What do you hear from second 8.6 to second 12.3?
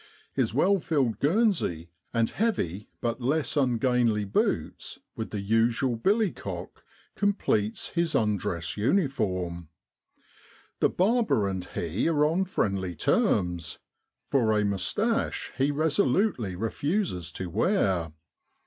uniform. The barber and he are